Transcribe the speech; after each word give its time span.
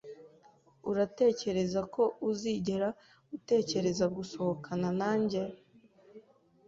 Uratekereza 0.89 1.81
ko 1.93 2.03
uzigera 2.29 2.87
utekereza 3.37 4.05
gusohokana 4.15 4.89
nanjye? 4.99 5.41